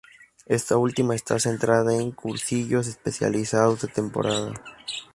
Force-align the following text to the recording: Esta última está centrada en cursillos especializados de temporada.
Esta 0.47 0.77
última 0.79 1.13
está 1.13 1.37
centrada 1.37 1.93
en 1.95 2.09
cursillos 2.09 2.87
especializados 2.87 3.83
de 3.83 3.87
temporada. 3.87 4.51